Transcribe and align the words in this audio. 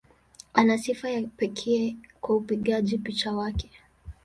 Ana 0.53 0.77
sifa 0.77 1.09
ya 1.09 1.21
kipekee 1.21 1.95
kwa 2.21 2.35
upigaji 2.35 2.97
picha 2.97 3.31
wake. 3.31 3.69